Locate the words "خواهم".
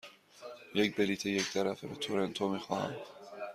2.59-2.95